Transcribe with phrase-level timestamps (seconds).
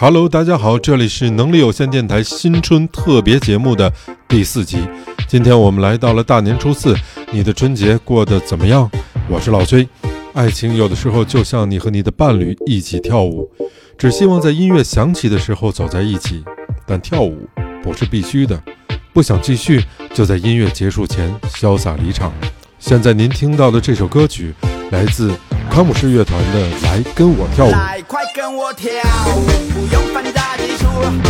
[0.00, 3.92] Hello，大家好，这里是能力有限电台新春特别节目的
[4.28, 4.78] 第四集。
[5.26, 6.94] 今天我们来到了大年初四，
[7.32, 8.88] 你的春节过得怎么样？
[9.28, 9.88] 我是老崔。
[10.34, 13.50] 爱情有的时候就像你和你的伴侣一起跳舞，
[13.98, 16.44] 只希望在音乐响起的时候走在一起，
[16.86, 17.48] 但跳舞
[17.82, 18.62] 不是必须的。
[19.12, 22.32] 不想继续，就在音乐结束前潇洒离场。
[22.78, 24.54] 现在您听到的这首歌曲
[24.92, 25.34] 来自
[25.70, 27.70] 康姆士乐团的来跟我跳舞。
[27.70, 28.90] 来快跟我跳
[29.36, 31.27] 舞不用放大技术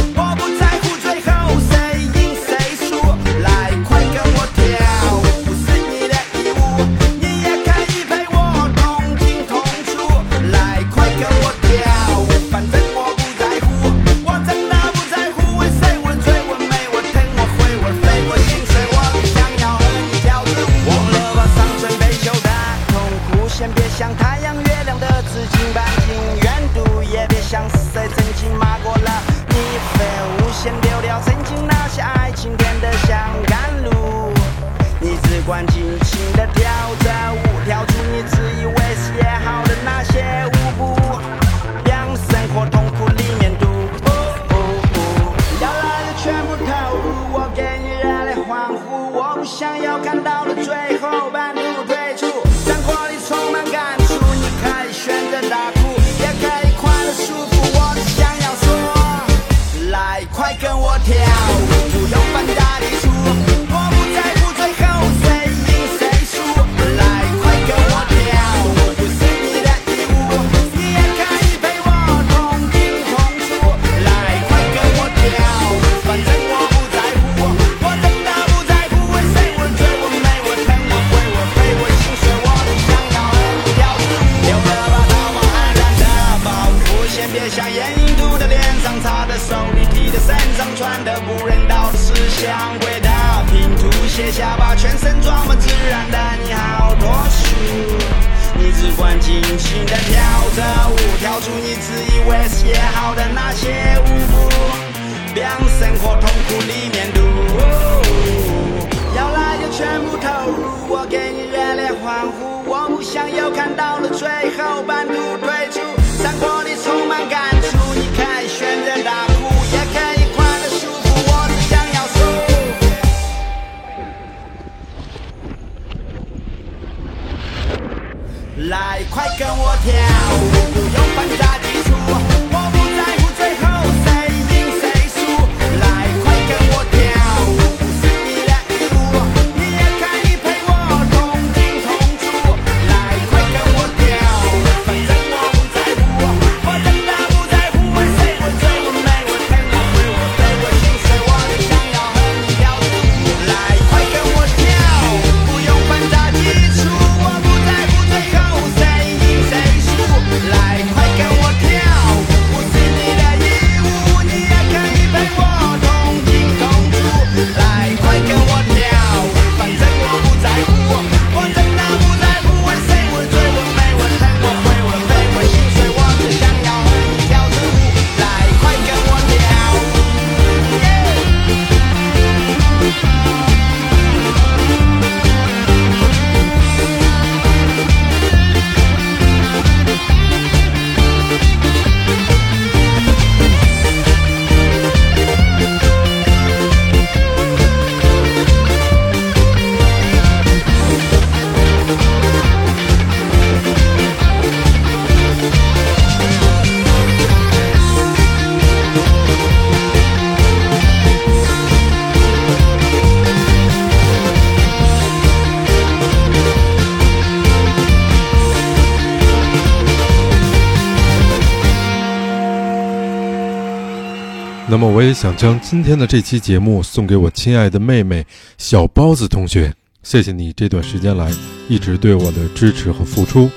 [224.79, 228.25] 那么我也想将今天的这期节目送给我亲爱的妹妹
[228.59, 229.75] 小包子同学。
[230.05, 231.33] 谢谢你这段时间来
[231.69, 233.51] 一直对我的支持和付出。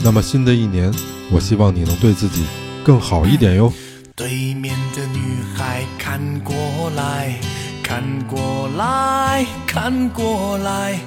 [0.00, 0.92] 那么新的一年
[1.30, 2.44] 我希望你能对自己
[2.82, 3.72] 更好一点哟。
[4.16, 6.56] 对面的女孩看过
[6.96, 7.38] 来
[7.80, 10.98] 看过来看过来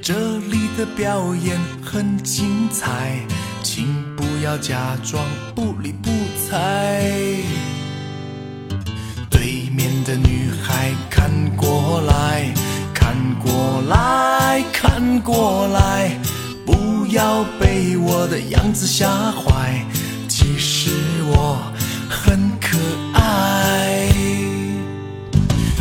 [0.00, 3.18] 这里的表演很精彩
[3.64, 6.10] 请不要假装不理不
[6.48, 7.75] 睬。
[9.86, 12.52] 面的女孩，看过来
[12.92, 16.10] 看过来看过来，
[16.64, 19.84] 不要被我的样子吓坏。
[20.26, 20.90] 其实
[21.28, 21.56] 我
[22.08, 22.76] 很可
[23.14, 24.08] 爱，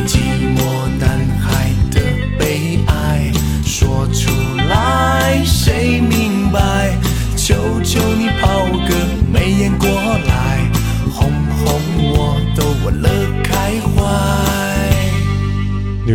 [0.05, 0.19] 寂
[0.55, 1.99] 寞男孩的
[2.37, 3.31] 悲哀，
[3.65, 4.29] 说出
[4.69, 6.34] 来谁明？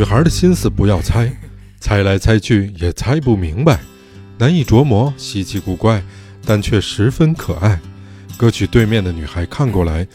[0.00, 1.31] 女孩的心思不要猜，
[1.79, 3.81] 猜来猜去也猜不明白，
[4.38, 6.02] 难以琢磨，稀奇古怪，
[6.47, 7.79] 但却十分可爱。
[8.38, 10.06] 歌曲对面的女孩看过来，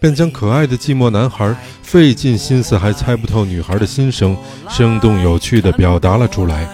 [0.00, 4.34] 便将可爱的寂寞男孩费尽心思还猜不透女孩的心声，
[4.70, 6.66] 生动有趣地表达了出来。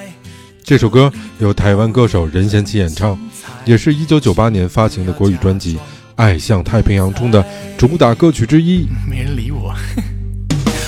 [0.62, 3.18] 这首歌由台湾歌手任贤齐演唱，
[3.64, 5.74] 也是一九九八年发行的国语专辑
[6.14, 7.44] 《爱向太平洋》中的
[7.76, 8.86] 主打歌曲之一。
[9.10, 9.74] 没人理我。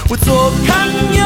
[0.09, 0.17] 我
[0.67, 1.22] 看右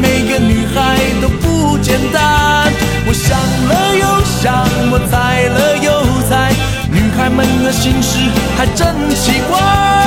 [0.00, 2.72] 每个女孩都不简单。
[3.06, 3.38] 我想
[3.68, 5.90] 了又想，我猜了又
[6.28, 6.52] 猜，
[6.90, 8.18] 女孩们的心事
[8.56, 10.05] 还真奇怪。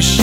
[0.00, 0.22] 是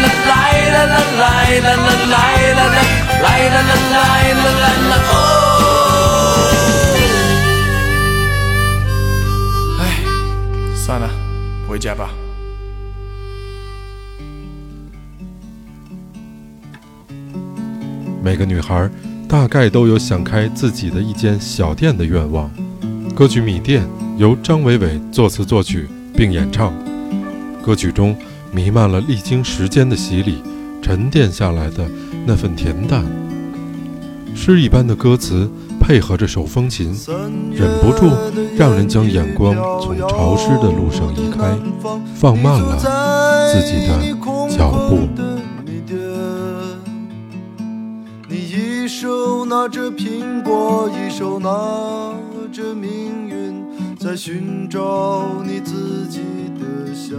[0.00, 2.72] 啦啦啦啦啦啦啦啦啦
[4.88, 4.94] 啦
[9.80, 9.82] 哎，
[10.74, 11.08] 算了，
[11.68, 12.10] 回家吧。
[18.22, 18.90] 每个女孩
[19.28, 22.50] 大概都有想开自己的一间小店的愿望。
[23.14, 23.82] 歌曲《米店》
[24.16, 26.72] 由张伟伟作词作曲并演唱，
[27.62, 28.16] 歌曲中
[28.52, 30.42] 弥漫了历经时间的洗礼、
[30.82, 31.88] 沉淀下来的
[32.26, 33.04] 那份恬淡。
[34.34, 35.50] 诗一般的歌词
[35.80, 36.94] 配合着手风琴，
[37.52, 38.08] 忍不住
[38.56, 41.56] 让人将眼光从潮湿的路上移开，
[42.14, 42.78] 放慢了
[43.52, 45.08] 自己的脚步。
[48.28, 51.48] 你一手拿着苹果，一手拿
[52.52, 56.20] 着命运，在寻找你自己
[56.60, 57.18] 的香。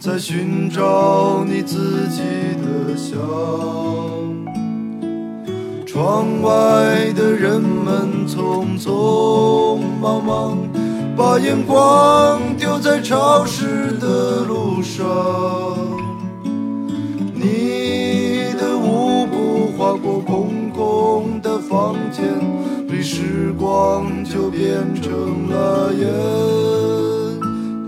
[0.00, 2.22] 在寻找你自己
[2.62, 3.18] 的香。
[5.84, 10.56] 窗外的人们匆匆忙忙，
[11.14, 15.06] 把眼光丢在潮湿的路上。
[17.34, 22.24] 你的舞步划过空空的房间
[22.88, 26.08] 里，时光就变成了烟。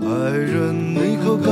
[0.05, 1.51] 爱人，你可感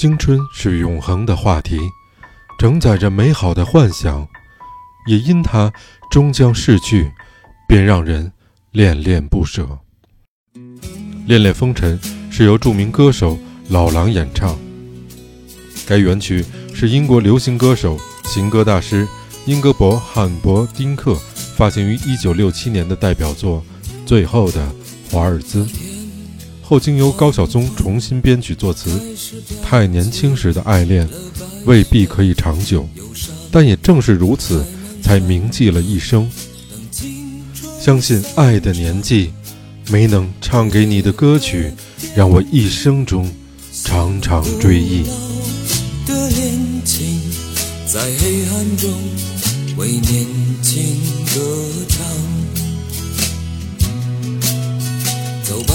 [0.00, 1.78] 青春是永恒的话题，
[2.58, 4.26] 承载着美好的幻想，
[5.06, 5.70] 也因它
[6.10, 7.12] 终将逝去，
[7.68, 8.32] 便让人
[8.72, 9.78] 恋恋不舍。
[11.26, 12.00] 《恋恋风尘》
[12.32, 13.38] 是由著名歌手
[13.68, 14.58] 老狼演唱，
[15.86, 16.42] 该原曲
[16.72, 19.06] 是英国流行歌手、情歌大师
[19.44, 21.14] 英格伯·汉伯丁克
[21.56, 23.62] 发行于1967年的代表作
[24.06, 24.66] 《最后的
[25.10, 25.62] 华尔兹》。
[26.70, 29.00] 后经由高晓松重新编曲作词。
[29.60, 31.08] 太年轻时的爱恋，
[31.64, 32.88] 未必可以长久，
[33.50, 34.64] 但也正是如此，
[35.02, 36.30] 才铭记了一生。
[37.80, 39.32] 相信爱的年纪，
[39.90, 41.72] 没能唱给你的歌曲，
[42.14, 43.28] 让我一生中
[43.82, 45.02] 常常追忆。
[46.06, 47.20] 的恋情，
[47.84, 48.88] 在黑暗中
[49.76, 50.24] 为年
[50.62, 50.84] 轻
[51.34, 51.40] 歌
[51.88, 52.06] 唱。
[55.42, 55.74] 走吧。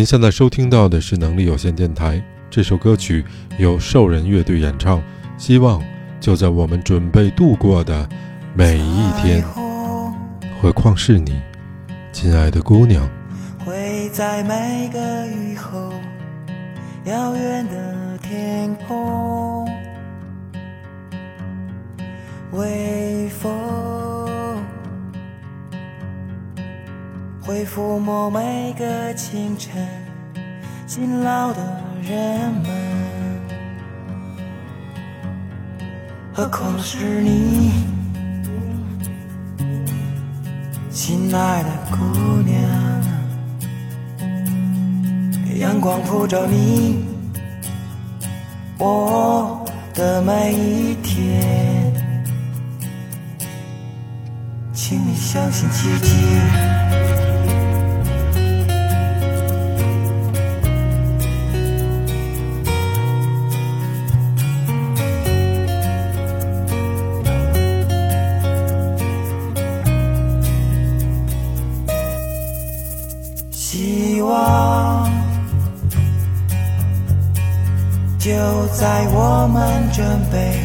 [0.00, 3.22] 您现在收听到的是能力有限电台，这首歌曲
[3.58, 5.02] 由兽人乐队演唱，
[5.36, 5.78] 希望
[6.18, 8.08] 就在我们准备度过的
[8.54, 9.44] 每一天。
[10.58, 11.38] 何况是你，
[12.12, 13.06] 亲爱的姑娘。
[13.62, 15.92] 会在每个雨后，
[17.04, 19.68] 遥远的天空，
[22.52, 23.52] 微风
[27.50, 29.84] 会抚摸每个清晨，
[30.86, 32.70] 辛劳的人们。
[36.32, 37.72] 何况是你，
[40.92, 41.96] 亲爱的姑
[42.42, 42.56] 娘。
[45.58, 47.04] 阳光普照你
[48.78, 51.92] 我的每一天，
[54.72, 56.14] 请你相信奇迹。
[78.80, 80.58] 在我们准备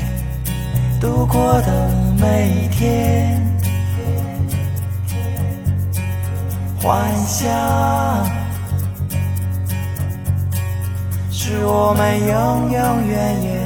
[1.01, 3.45] 度过的每一天，
[6.81, 7.51] 幻想
[11.29, 13.61] 是我们永永远远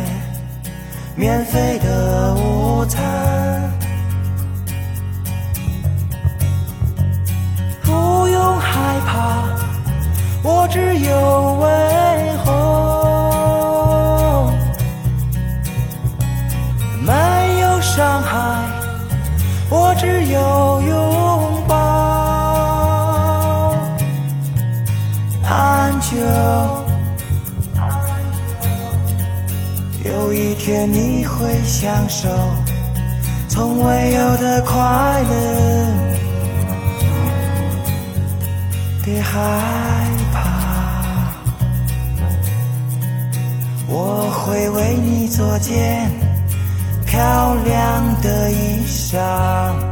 [1.16, 3.06] 免费的午餐。
[7.84, 9.44] 不用害怕，
[10.42, 12.69] 我只有问候，
[30.70, 32.30] 愿你会享受
[33.48, 35.88] 从未有的快乐。
[39.04, 39.40] 别害
[40.32, 41.34] 怕，
[43.88, 46.12] 我会为你做件
[47.08, 49.88] 漂亮的衣裳。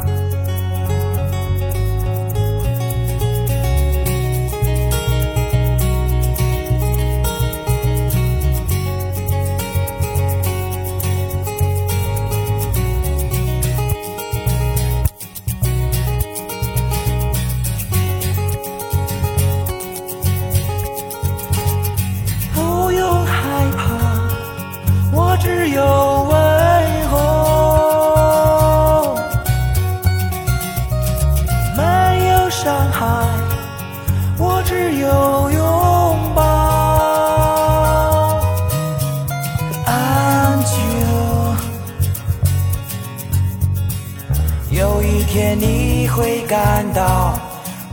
[46.47, 47.38] 感到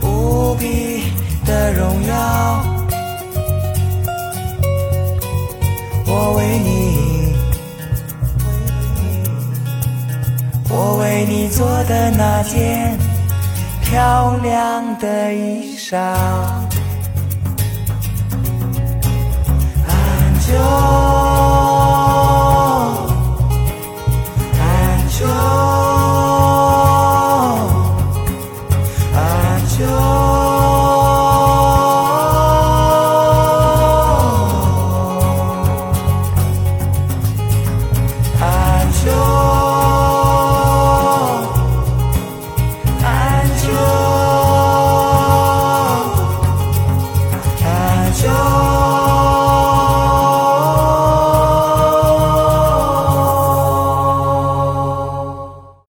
[0.01, 1.11] 无比
[1.45, 2.63] 的荣耀。
[6.07, 7.35] 我为你，
[10.69, 12.97] 我为你做的那件
[13.83, 16.54] 漂亮的衣裳。